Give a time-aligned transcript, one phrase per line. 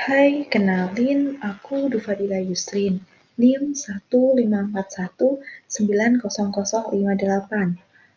[0.00, 3.04] Hai, kenalin aku Dufadila Yusrin,
[3.36, 3.76] NIM
[4.08, 5.68] 154190058.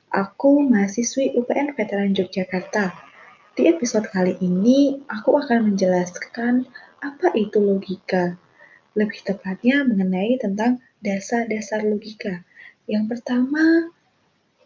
[0.08, 2.96] Aku mahasiswi UPN Veteran Yogyakarta.
[3.60, 6.64] Di episode kali ini, aku akan menjelaskan
[7.04, 8.40] apa itu logika.
[8.96, 12.48] Lebih tepatnya mengenai tentang dasar-dasar logika.
[12.88, 13.92] Yang pertama,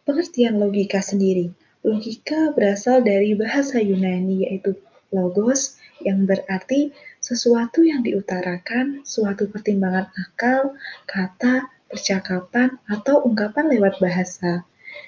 [0.06, 1.50] pengertian logika sendiri.
[1.82, 4.78] Logika berasal dari bahasa Yunani yaitu
[5.10, 10.78] logos yang berarti sesuatu yang diutarakan, suatu pertimbangan akal,
[11.10, 14.68] kata, percakapan, atau ungkapan lewat bahasa.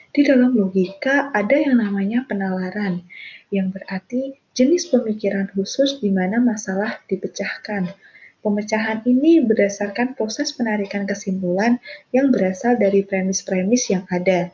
[0.10, 3.06] Di dalam logika ada yang namanya penalaran,
[3.54, 7.94] yang berarti jenis pemikiran khusus di mana masalah dipecahkan.
[8.40, 11.78] Pemecahan ini berdasarkan proses penarikan kesimpulan
[12.16, 14.50] yang berasal dari premis-premis yang ada.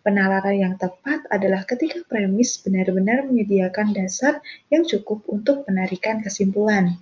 [0.00, 4.40] Penalaran yang tepat adalah ketika premis benar-benar menyediakan dasar
[4.72, 6.96] yang cukup untuk penarikan kesimpulan.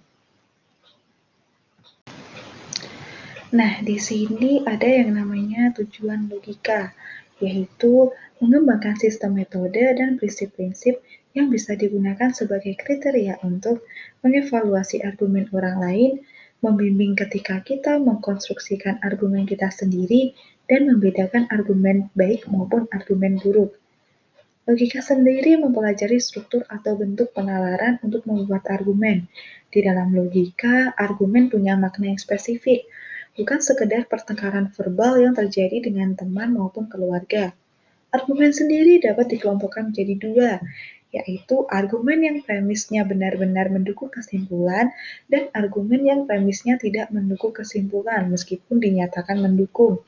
[3.48, 6.92] Nah, di sini ada yang namanya tujuan logika,
[7.40, 11.00] yaitu mengembangkan sistem metode dan prinsip-prinsip
[11.32, 13.86] yang bisa digunakan sebagai kriteria untuk
[14.26, 16.12] mengevaluasi argumen orang lain,
[16.60, 20.34] membimbing ketika kita mengkonstruksikan argumen kita sendiri,
[20.68, 23.74] dan membedakan argumen baik maupun argumen buruk.
[24.68, 29.24] Logika sendiri mempelajari struktur atau bentuk penalaran untuk membuat argumen.
[29.72, 32.84] Di dalam logika, argumen punya makna yang spesifik,
[33.32, 37.56] bukan sekedar pertengkaran verbal yang terjadi dengan teman maupun keluarga.
[38.12, 40.52] Argumen sendiri dapat dikelompokkan menjadi dua,
[41.08, 44.92] yaitu argumen yang premisnya benar-benar mendukung kesimpulan
[45.32, 50.04] dan argumen yang premisnya tidak mendukung kesimpulan meskipun dinyatakan mendukung.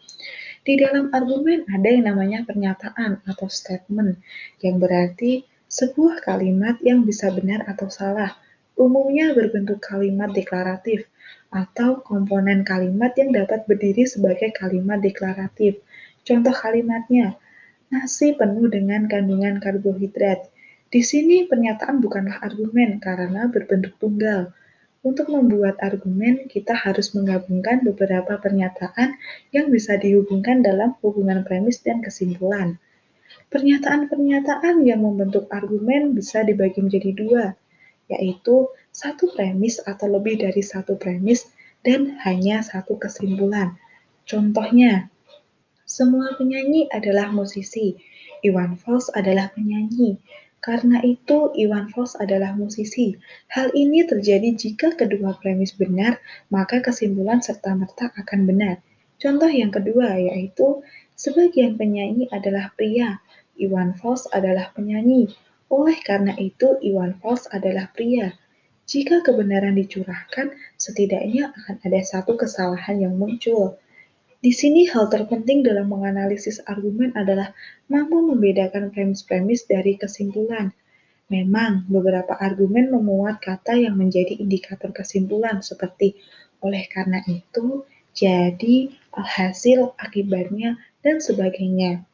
[0.60, 4.20] Di dalam argumen ada yang namanya pernyataan atau statement,
[4.60, 8.36] yang berarti sebuah kalimat yang bisa benar atau salah,
[8.76, 11.08] umumnya berbentuk kalimat deklaratif,
[11.50, 15.80] atau komponen kalimat yang dapat berdiri sebagai kalimat deklaratif.
[16.22, 17.40] Contoh kalimatnya,
[17.88, 20.46] nasi penuh dengan kandungan karbohidrat.
[20.90, 24.52] Di sini pernyataan bukanlah argumen karena berbentuk tunggal,
[25.00, 29.16] untuk membuat argumen, kita harus menggabungkan beberapa pernyataan
[29.48, 32.76] yang bisa dihubungkan dalam hubungan premis dan kesimpulan.
[33.48, 37.44] Pernyataan-pernyataan yang membentuk argumen bisa dibagi menjadi dua,
[38.12, 41.48] yaitu satu premis atau lebih dari satu premis
[41.80, 43.80] dan hanya satu kesimpulan.
[44.28, 45.08] Contohnya,
[45.88, 47.96] semua penyanyi adalah musisi.
[48.44, 50.20] Iwan Fals adalah penyanyi.
[50.60, 53.16] Karena itu, Iwan Fals adalah musisi.
[53.48, 56.20] Hal ini terjadi jika kedua premis benar,
[56.52, 58.84] maka kesimpulan serta-merta akan benar.
[59.16, 60.84] Contoh yang kedua yaitu
[61.16, 63.24] sebagian penyanyi adalah pria,
[63.56, 65.32] Iwan Fals adalah penyanyi.
[65.72, 68.36] Oleh karena itu, Iwan Fals adalah pria.
[68.84, 73.80] Jika kebenaran dicurahkan, setidaknya akan ada satu kesalahan yang muncul.
[74.40, 77.52] Di sini hal terpenting dalam menganalisis argumen adalah
[77.92, 80.72] mampu membedakan premis-premis dari kesimpulan.
[81.28, 86.16] Memang, beberapa argumen memuat kata yang menjadi indikator kesimpulan seperti
[86.64, 87.84] oleh karena itu,
[88.16, 92.08] jadi, alhasil, akibatnya, dan sebagainya.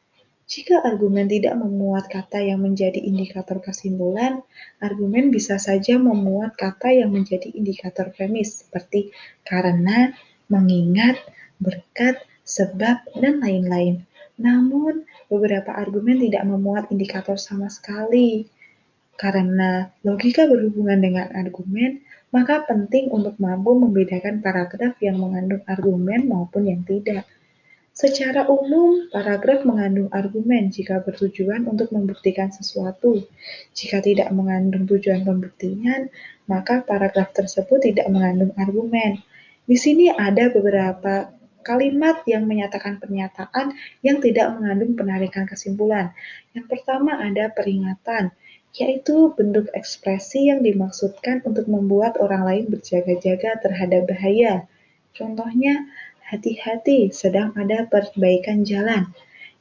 [0.51, 4.43] Jika argumen tidak memuat kata yang menjadi indikator kesimpulan,
[4.83, 9.15] argumen bisa saja memuat kata yang menjadi indikator premis seperti
[9.47, 10.11] karena,
[10.51, 11.19] mengingat,
[11.63, 14.05] berkat, sebab, dan lain-lain.
[14.37, 18.47] Namun, beberapa argumen tidak memuat indikator sama sekali.
[19.17, 26.69] Karena logika berhubungan dengan argumen, maka penting untuk mampu membedakan paragraf yang mengandung argumen maupun
[26.69, 27.25] yang tidak.
[27.97, 33.25] Secara umum, paragraf mengandung argumen jika bertujuan untuk membuktikan sesuatu.
[33.73, 36.13] Jika tidak mengandung tujuan pembuktian,
[36.45, 39.25] maka paragraf tersebut tidak mengandung argumen.
[39.65, 41.33] Di sini ada beberapa
[41.67, 43.75] kalimat yang menyatakan pernyataan
[44.07, 46.15] yang tidak mengandung penarikan kesimpulan.
[46.55, 48.31] Yang pertama ada peringatan,
[48.79, 54.71] yaitu bentuk ekspresi yang dimaksudkan untuk membuat orang lain berjaga-jaga terhadap bahaya.
[55.17, 55.91] Contohnya,
[56.31, 59.11] hati-hati sedang ada perbaikan jalan.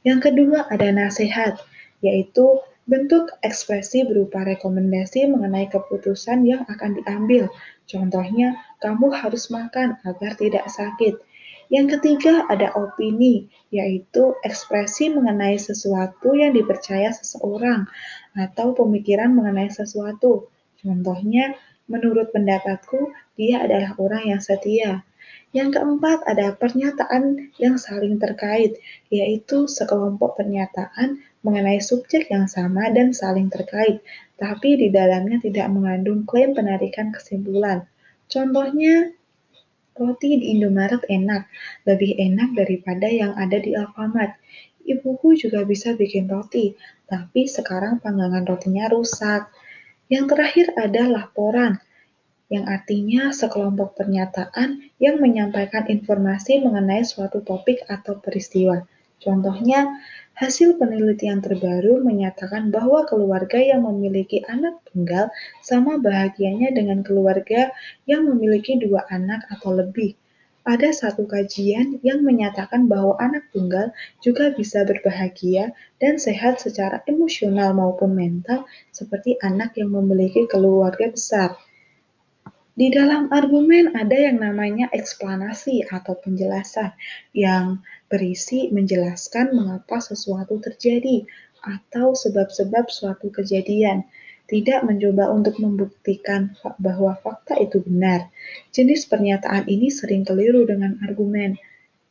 [0.06, 1.58] Yang kedua ada nasihat,
[2.04, 7.50] yaitu bentuk ekspresi berupa rekomendasi mengenai keputusan yang akan diambil.
[7.90, 11.18] Contohnya, kamu harus makan agar tidak sakit.
[11.66, 17.90] Yang ketiga ada opini, yaitu ekspresi mengenai sesuatu yang dipercaya seseorang
[18.38, 20.46] atau pemikiran mengenai sesuatu.
[20.78, 21.58] Contohnya,
[21.90, 25.02] menurut pendapatku, dia adalah orang yang setia.
[25.50, 28.78] Yang keempat ada pernyataan yang saling terkait,
[29.10, 34.02] yaitu sekelompok pernyataan mengenai subjek yang sama dan saling terkait,
[34.36, 37.88] tapi di dalamnya tidak mengandung klaim penarikan kesimpulan.
[38.26, 39.15] Contohnya,
[39.96, 41.48] roti di Indomaret enak,
[41.88, 44.36] lebih enak daripada yang ada di Alfamart.
[44.86, 46.78] Ibuku juga bisa bikin roti,
[47.10, 49.50] tapi sekarang panggangan rotinya rusak.
[50.06, 51.82] Yang terakhir ada laporan,
[52.46, 58.86] yang artinya sekelompok pernyataan yang menyampaikan informasi mengenai suatu topik atau peristiwa.
[59.18, 59.98] Contohnya,
[60.36, 65.32] hasil penelitian terbaru menyatakan bahwa keluarga yang memiliki anak tunggal
[65.64, 67.72] sama bahagianya dengan keluarga
[68.04, 70.12] yang memiliki dua anak atau lebih.
[70.66, 75.72] Ada satu kajian yang menyatakan bahwa anak tunggal juga bisa berbahagia
[76.02, 81.54] dan sehat secara emosional maupun mental seperti anak yang memiliki keluarga besar.
[82.76, 86.92] Di dalam argumen ada yang namanya eksplanasi atau penjelasan
[87.32, 91.26] yang berisi menjelaskan mengapa sesuatu terjadi
[91.62, 94.06] atau sebab-sebab suatu kejadian,
[94.46, 98.30] tidak mencoba untuk membuktikan bahwa fakta itu benar.
[98.70, 101.58] Jenis pernyataan ini sering keliru dengan argumen.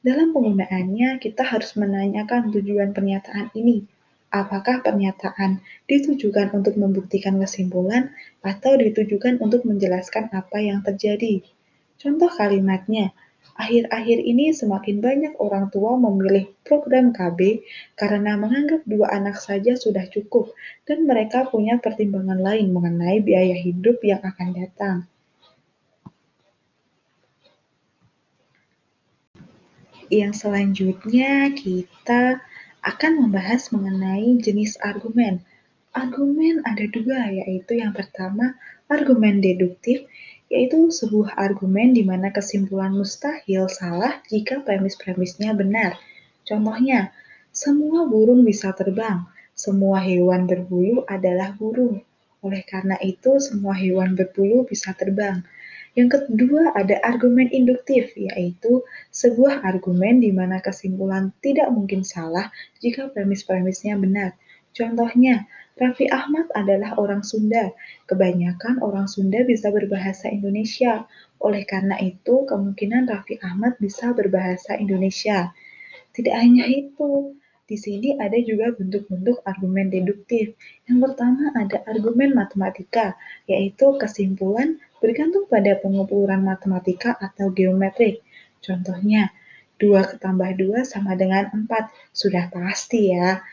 [0.03, 3.87] Dalam penggunaannya, kita harus menanyakan tujuan pernyataan ini
[4.35, 8.11] apakah pernyataan ditujukan untuk membuktikan kesimpulan
[8.43, 11.39] atau ditujukan untuk menjelaskan apa yang terjadi.
[11.95, 13.15] Contoh kalimatnya,
[13.55, 17.63] akhir-akhir ini semakin banyak orang tua memilih program KB
[17.95, 20.51] karena menganggap dua anak saja sudah cukup
[20.83, 24.97] dan mereka punya pertimbangan lain mengenai biaya hidup yang akan datang.
[30.11, 32.43] Yang selanjutnya kita
[32.85, 35.41] akan membahas mengenai jenis argumen.
[35.95, 38.53] Argumen ada dua, yaitu yang pertama
[38.85, 40.05] argumen deduktif,
[40.51, 45.97] yaitu sebuah argumen di mana kesimpulan mustahil salah jika premis-premisnya benar.
[46.45, 47.09] Contohnya,
[47.49, 49.25] semua burung bisa terbang,
[49.57, 52.03] semua hewan berbulu adalah burung.
[52.45, 55.41] Oleh karena itu, semua hewan berbulu bisa terbang.
[55.95, 58.83] Yang kedua ada argumen induktif, yaitu
[59.15, 62.51] sebuah argumen di mana kesimpulan tidak mungkin salah
[62.83, 64.35] jika premis-premisnya benar.
[64.75, 67.75] Contohnya, Raffi Ahmad adalah orang Sunda.
[68.07, 71.03] Kebanyakan orang Sunda bisa berbahasa Indonesia.
[71.43, 75.51] Oleh karena itu, kemungkinan Raffi Ahmad bisa berbahasa Indonesia.
[76.15, 77.35] Tidak hanya itu,
[77.67, 80.55] di sini ada juga bentuk-bentuk argumen deduktif.
[80.87, 88.23] Yang pertama ada argumen matematika, yaitu kesimpulan bergantung pada pengumpulan matematika atau geometrik.
[88.63, 89.35] Contohnya,
[89.75, 91.91] 2 tambah 2 sama dengan 4.
[92.15, 93.43] Sudah pasti ya.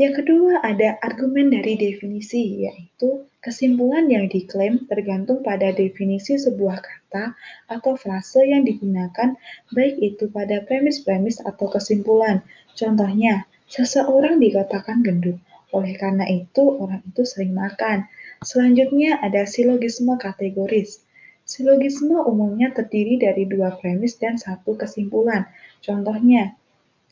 [0.00, 7.36] Yang kedua ada argumen dari definisi, yaitu kesimpulan yang diklaim tergantung pada definisi sebuah kata
[7.68, 9.36] atau frase yang digunakan,
[9.76, 12.40] baik itu pada premis-premis atau kesimpulan.
[12.72, 15.36] Contohnya, seseorang dikatakan gendut.
[15.76, 18.08] Oleh karena itu, orang itu sering makan.
[18.40, 21.04] Selanjutnya ada silogisme kategoris.
[21.44, 25.44] Silogisme umumnya terdiri dari dua premis dan satu kesimpulan.
[25.84, 26.56] Contohnya,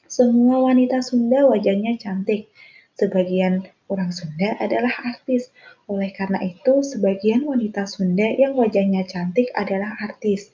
[0.08, 2.48] semua wanita Sunda wajahnya cantik.
[2.98, 5.54] Sebagian orang Sunda adalah artis.
[5.86, 10.50] Oleh karena itu, sebagian wanita Sunda yang wajahnya cantik adalah artis.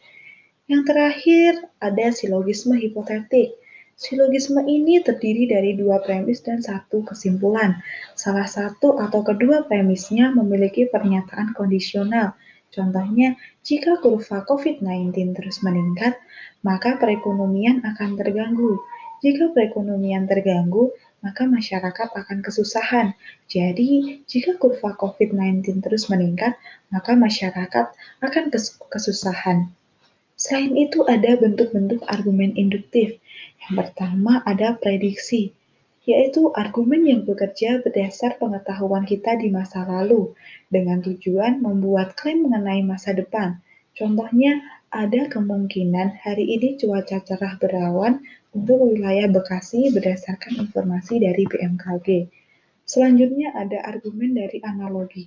[0.69, 1.51] Yang terakhir,
[1.81, 3.57] ada silogisme hipotetik.
[3.97, 7.81] Silogisme ini terdiri dari dua premis dan satu kesimpulan.
[8.13, 12.37] Salah satu atau kedua premisnya memiliki pernyataan kondisional.
[12.75, 16.19] Contohnya, jika kurva COVID-19 terus meningkat,
[16.67, 18.83] maka perekonomian akan terganggu.
[19.23, 20.91] Jika perekonomian terganggu,
[21.25, 23.17] maka masyarakat akan kesusahan.
[23.49, 26.53] Jadi, jika kurva COVID-19 terus meningkat,
[26.93, 28.45] maka masyarakat akan
[28.93, 29.73] kesusahan.
[30.37, 33.17] Selain itu, ada bentuk-bentuk argumen induktif.
[33.65, 35.57] Yang pertama ada prediksi,
[36.05, 40.37] yaitu argumen yang bekerja berdasar pengetahuan kita di masa lalu
[40.69, 43.65] dengan tujuan membuat klaim mengenai masa depan.
[43.97, 44.61] Contohnya,
[44.95, 48.23] ada kemungkinan hari ini cuaca cerah berawan
[48.55, 52.31] untuk wilayah Bekasi berdasarkan informasi dari BMKG.
[52.87, 55.27] Selanjutnya ada argumen dari analogi.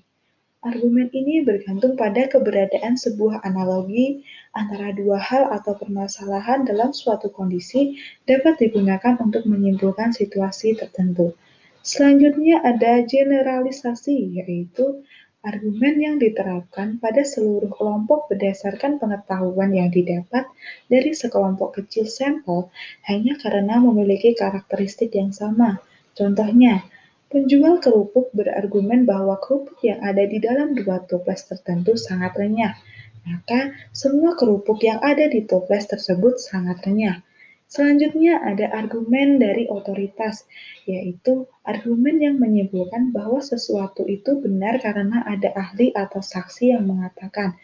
[0.64, 4.24] Argumen ini bergantung pada keberadaan sebuah analogi
[4.56, 11.36] antara dua hal atau permasalahan dalam suatu kondisi dapat digunakan untuk menyimpulkan situasi tertentu.
[11.84, 15.04] Selanjutnya ada generalisasi, yaitu
[15.48, 20.44] argumen yang diterapkan pada seluruh kelompok berdasarkan pengetahuan yang didapat
[20.92, 22.68] dari sekelompok kecil sampel
[23.08, 25.80] hanya karena memiliki karakteristik yang sama.
[26.12, 26.84] Contohnya,
[27.28, 32.72] Penjual kerupuk berargumen bahwa kerupuk yang ada di dalam dua toples tertentu sangat renyah,
[33.28, 37.20] maka semua kerupuk yang ada di toples tersebut sangat renyah.
[37.68, 40.48] Selanjutnya ada argumen dari otoritas,
[40.88, 47.60] yaitu argumen yang menyebutkan bahwa sesuatu itu benar karena ada ahli atau saksi yang mengatakan.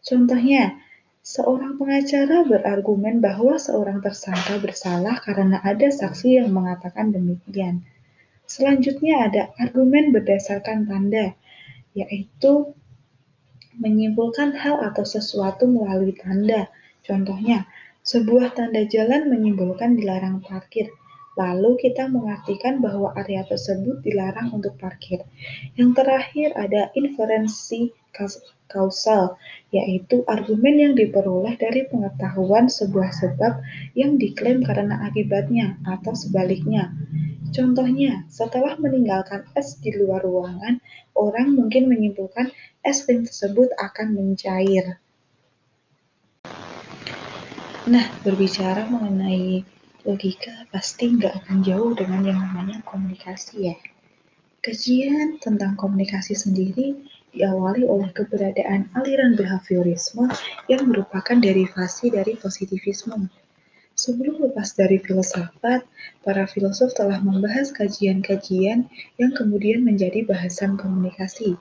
[0.00, 0.80] Contohnya,
[1.20, 7.84] seorang pengacara berargumen bahwa seorang tersangka bersalah karena ada saksi yang mengatakan demikian.
[8.48, 11.36] Selanjutnya ada argumen berdasarkan tanda,
[11.92, 12.72] yaitu
[13.76, 16.72] menyimpulkan hal atau sesuatu melalui tanda.
[17.04, 17.68] Contohnya,
[18.06, 20.94] sebuah tanda jalan menyimpulkan dilarang parkir.
[21.36, 25.20] Lalu kita mengartikan bahwa area tersebut dilarang untuk parkir.
[25.76, 27.92] Yang terakhir ada inferensi
[28.70, 29.36] kausal,
[29.68, 33.60] yaitu argumen yang diperoleh dari pengetahuan sebuah sebab
[33.92, 36.96] yang diklaim karena akibatnya atau sebaliknya.
[37.52, 40.80] Contohnya, setelah meninggalkan es di luar ruangan,
[41.12, 42.48] orang mungkin menyimpulkan
[42.80, 44.98] es krim tersebut akan mencair.
[47.86, 49.62] Nah, berbicara mengenai
[50.02, 53.78] logika, pasti nggak akan jauh dengan yang namanya komunikasi ya.
[54.58, 56.98] Kajian tentang komunikasi sendiri
[57.30, 60.26] diawali oleh keberadaan aliran behaviorisme
[60.66, 63.30] yang merupakan derivasi dari positivisme.
[63.94, 65.86] Sebelum lepas dari filsafat,
[66.26, 71.54] para filosof telah membahas kajian-kajian yang kemudian menjadi bahasan komunikasi.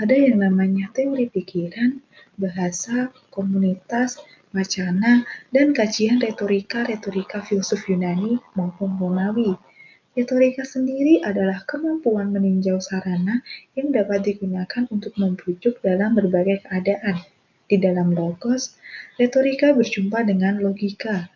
[0.00, 2.00] Ada yang namanya teori pikiran,
[2.40, 4.16] bahasa, komunitas,
[4.54, 9.56] wacana, dan kajian retorika-retorika filsuf Yunani maupun Romawi.
[10.18, 13.44] Retorika sendiri adalah kemampuan meninjau sarana
[13.78, 17.22] yang dapat digunakan untuk membujuk dalam berbagai keadaan.
[17.68, 18.80] Di dalam logos,
[19.20, 21.28] retorika berjumpa dengan logika,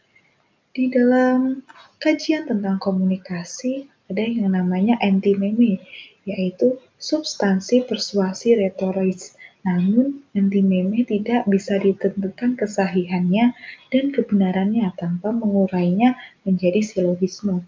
[0.72, 1.60] di dalam
[2.00, 5.76] kajian tentang komunikasi ada yang namanya antimeme,
[6.24, 9.36] yaitu substansi persuasi retoris.
[9.62, 13.54] Namun, antimeme tidak bisa ditentukan kesahihannya
[13.94, 17.62] dan kebenarannya tanpa mengurainya menjadi silogisme.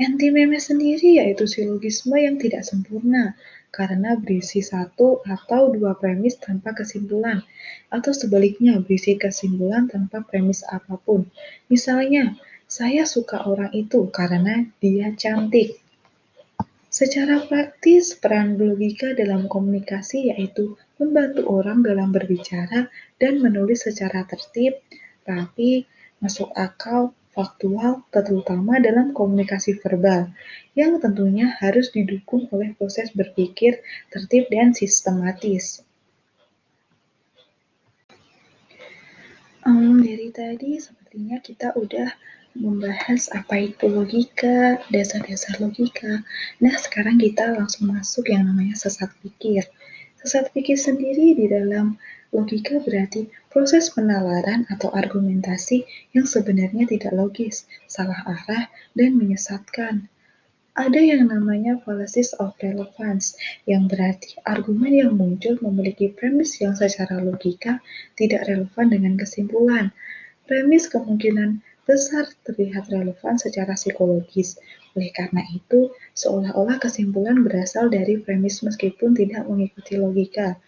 [0.00, 3.36] Antimeme sendiri yaitu silogisme yang tidak sempurna,
[3.68, 7.44] karena berisi satu atau dua premis tanpa kesimpulan,
[7.92, 11.28] atau sebaliknya berisi kesimpulan tanpa premis apa pun.
[11.68, 12.32] Misalnya,
[12.64, 15.76] saya suka orang itu karena dia cantik.
[16.90, 24.76] Secara praktis, peran logika dalam komunikasi yaitu membantu orang dalam berbicara dan menulis secara tertib,
[25.24, 25.88] rapi,
[26.20, 30.28] masuk akal, faktual, terutama dalam komunikasi verbal,
[30.76, 33.80] yang tentunya harus didukung oleh proses berpikir
[34.12, 35.80] tertib dan sistematis.
[39.64, 42.12] Um, dari tadi sepertinya kita udah
[42.58, 46.26] membahas apa itu logika, dasar-dasar logika.
[46.58, 49.62] Nah, sekarang kita langsung masuk yang namanya sesat pikir.
[50.20, 51.96] Sesat pikir sendiri di dalam
[52.30, 55.82] Logika berarti proses penalaran atau argumentasi
[56.14, 60.06] yang sebenarnya tidak logis, salah arah, dan menyesatkan.
[60.78, 63.34] Ada yang namanya fallacies of relevance,
[63.66, 67.82] yang berarti argumen yang muncul memiliki premis yang secara logika
[68.14, 69.90] tidak relevan dengan kesimpulan.
[70.46, 74.54] Premis kemungkinan besar terlihat relevan secara psikologis.
[74.98, 80.58] Oleh karena itu, seolah-olah kesimpulan berasal dari premis meskipun tidak mengikuti logika.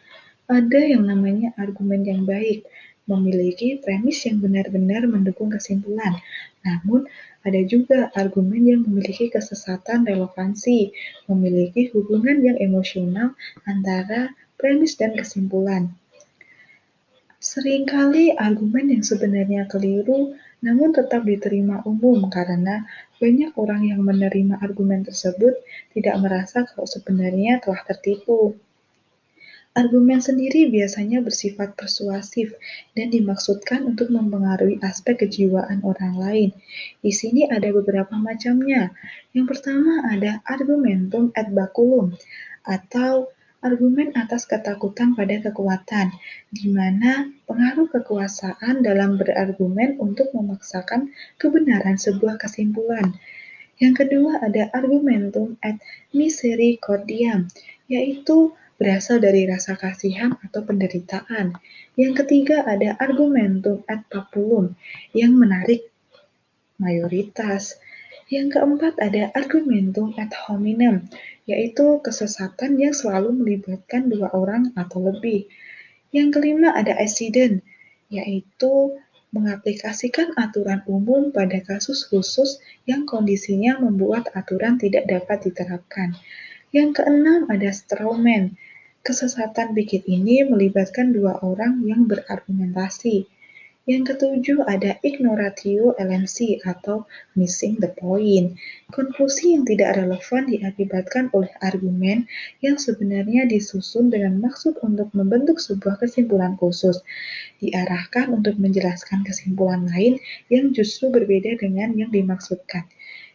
[0.47, 2.67] Ada yang namanya argumen yang baik,
[3.11, 6.23] memiliki premis yang benar-benar mendukung kesimpulan.
[6.63, 7.11] Namun,
[7.43, 10.95] ada juga argumen yang memiliki kesesatan relevansi,
[11.27, 13.35] memiliki hubungan yang emosional
[13.67, 15.91] antara premis dan kesimpulan.
[17.43, 22.87] Seringkali argumen yang sebenarnya keliru namun tetap diterima umum karena
[23.19, 25.59] banyak orang yang menerima argumen tersebut
[25.91, 28.55] tidak merasa kalau sebenarnya telah tertipu.
[29.73, 32.53] Argumen sendiri biasanya bersifat persuasif
[32.93, 36.51] dan dimaksudkan untuk mempengaruhi aspek kejiwaan orang lain.
[37.01, 38.93] Di sini ada beberapa macamnya.
[39.33, 42.13] Yang pertama ada argumentum et baculum
[42.69, 46.11] atau argumen atas ketakutan pada kekuatan,
[46.51, 53.15] di mana pengaruh kekuasaan dalam berargumen untuk memaksakan kebenaran sebuah kesimpulan.
[53.79, 55.79] Yang kedua ada argumentum et
[56.11, 57.47] misericordiam,
[57.87, 61.55] yaitu berasal dari rasa kasihan atau penderitaan.
[61.95, 64.75] Yang ketiga ada argumentum ad populum
[65.15, 65.87] yang menarik
[66.83, 67.79] mayoritas.
[68.27, 71.07] Yang keempat ada argumentum ad hominem,
[71.49, 75.51] yaitu kesesatan yang selalu melibatkan dua orang atau lebih.
[76.15, 77.65] Yang kelima ada accident,
[78.13, 78.97] yaitu
[79.33, 86.13] mengaplikasikan aturan umum pada kasus khusus yang kondisinya membuat aturan tidak dapat diterapkan.
[86.71, 88.57] Yang keenam ada strawman,
[89.03, 93.27] Kesesatan pikir ini melibatkan dua orang yang berargumentasi.
[93.83, 97.03] Yang ketujuh ada ignoratio elensi atau
[97.35, 98.55] missing the point.
[98.95, 102.31] Konklusi yang tidak relevan diakibatkan oleh argumen
[102.63, 107.03] yang sebenarnya disusun dengan maksud untuk membentuk sebuah kesimpulan khusus.
[107.59, 112.87] Diarahkan untuk menjelaskan kesimpulan lain yang justru berbeda dengan yang dimaksudkan.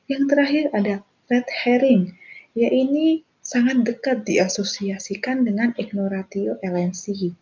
[0.07, 2.15] Yang terakhir ada red herring,
[2.55, 7.35] yaitu sangat dekat diasosiasikan dengan ignoratio elensi.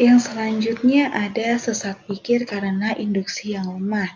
[0.00, 4.08] Yang selanjutnya ada sesat pikir karena induksi yang lemah,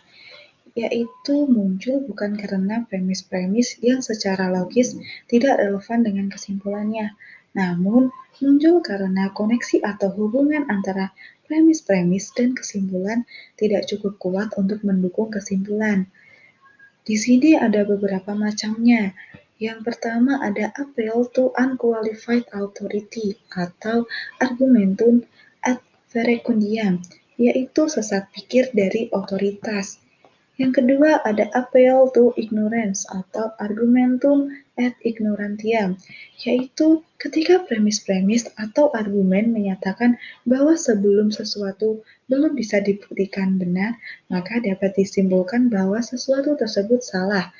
[0.72, 4.96] yaitu muncul bukan karena premis-premis yang secara logis
[5.28, 7.12] tidak relevan dengan kesimpulannya,
[7.52, 8.08] namun
[8.40, 11.12] muncul karena koneksi atau hubungan antara
[11.44, 13.28] premis-premis dan kesimpulan
[13.60, 16.08] tidak cukup kuat untuk mendukung kesimpulan.
[17.04, 19.12] Di sini ada beberapa macamnya.
[19.56, 24.04] Yang pertama ada appeal to unqualified authority atau
[24.36, 25.24] argumentum
[26.16, 27.04] verecundiam,
[27.36, 30.00] yaitu sesat pikir dari otoritas.
[30.56, 34.48] Yang kedua ada appeal to ignorance atau argumentum
[34.80, 36.00] ad ignorantiam,
[36.40, 40.16] yaitu ketika premis-premis atau argumen menyatakan
[40.48, 42.00] bahwa sebelum sesuatu
[42.32, 44.00] belum bisa dibuktikan benar,
[44.32, 47.52] maka dapat disimpulkan bahwa sesuatu tersebut salah.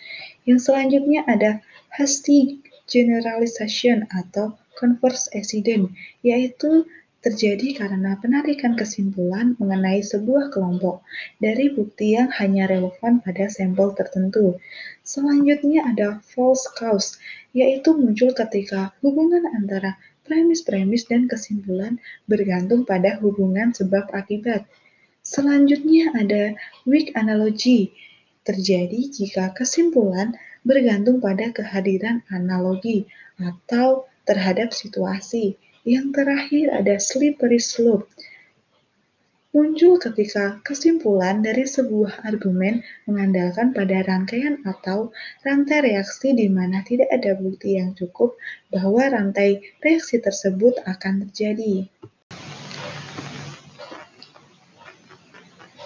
[0.48, 1.60] Yang selanjutnya ada
[1.92, 5.92] hasty generalization atau converse accident,
[6.24, 6.88] yaitu
[7.26, 11.02] terjadi karena penarikan kesimpulan mengenai sebuah kelompok
[11.42, 14.54] dari bukti yang hanya relevan pada sampel tertentu.
[15.02, 17.18] Selanjutnya ada false cause,
[17.50, 21.98] yaitu muncul ketika hubungan antara premis-premis dan kesimpulan
[22.30, 24.62] bergantung pada hubungan sebab akibat.
[25.26, 26.54] Selanjutnya ada
[26.86, 27.90] weak analogy,
[28.46, 33.10] terjadi jika kesimpulan bergantung pada kehadiran analogi
[33.42, 35.58] atau terhadap situasi.
[35.86, 38.10] Yang terakhir ada slippery slope.
[39.54, 45.14] Muncul ketika kesimpulan dari sebuah argumen mengandalkan pada rangkaian atau
[45.46, 48.34] rantai reaksi di mana tidak ada bukti yang cukup
[48.68, 51.88] bahwa rantai reaksi tersebut akan terjadi.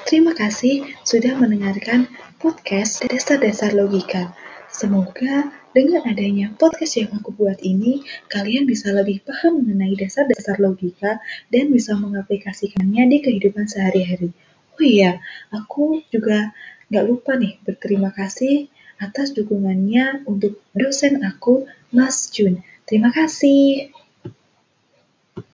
[0.08, 2.10] Terima kasih sudah mendengarkan
[2.42, 4.34] podcast Dasar-Dasar Logika.
[4.66, 11.22] Semoga dengan adanya podcast yang aku buat ini, kalian bisa lebih paham mengenai dasar-dasar logika
[11.46, 14.34] dan bisa mengaplikasikannya di kehidupan sehari-hari.
[14.74, 15.22] Oh iya,
[15.54, 16.50] aku juga
[16.90, 18.66] nggak lupa nih berterima kasih
[18.98, 22.60] atas dukungannya untuk dosen aku, Mas Jun.
[22.84, 23.94] Terima kasih.